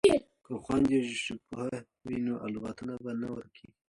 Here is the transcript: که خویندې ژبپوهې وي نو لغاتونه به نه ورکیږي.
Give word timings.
که 0.45 0.53
خویندې 0.63 0.97
ژبپوهې 1.25 1.77
وي 2.05 2.17
نو 2.25 2.33
لغاتونه 2.53 2.93
به 3.03 3.11
نه 3.21 3.27
ورکیږي. 3.35 3.69